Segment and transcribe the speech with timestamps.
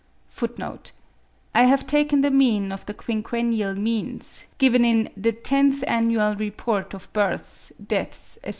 [0.35, 0.79] (24.
[1.53, 6.95] I have taken the mean of the quinquennial means, given in 'The Tenth Annual Report
[6.95, 8.49] of Births, Deaths, etc.